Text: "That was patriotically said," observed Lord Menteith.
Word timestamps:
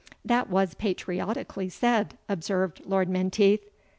"That 0.25 0.49
was 0.49 0.73
patriotically 0.73 1.69
said," 1.69 2.17
observed 2.27 2.81
Lord 2.87 3.07
Menteith. 3.07 3.67